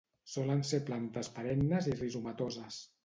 Solen 0.35 0.63
ser 0.69 0.79
plantes 0.87 1.29
perennes 1.35 1.91
i 1.93 1.97
rizomatoses. 2.01 2.81